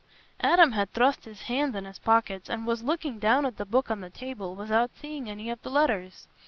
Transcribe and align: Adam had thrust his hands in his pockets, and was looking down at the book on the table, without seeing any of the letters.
Adam 0.41 0.71
had 0.71 0.91
thrust 0.91 1.25
his 1.25 1.43
hands 1.43 1.75
in 1.75 1.85
his 1.85 1.99
pockets, 1.99 2.49
and 2.49 2.65
was 2.65 2.81
looking 2.81 3.19
down 3.19 3.45
at 3.45 3.57
the 3.57 3.67
book 3.67 3.91
on 3.91 4.01
the 4.01 4.09
table, 4.09 4.55
without 4.55 4.89
seeing 4.95 5.29
any 5.29 5.47
of 5.51 5.61
the 5.61 5.69
letters. 5.69 6.27